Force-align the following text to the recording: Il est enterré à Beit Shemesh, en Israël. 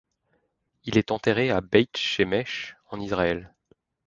Il 0.85 0.97
est 0.97 1.11
enterré 1.11 1.51
à 1.51 1.61
Beit 1.61 1.91
Shemesh, 1.95 2.75
en 2.89 2.99
Israël. 2.99 3.53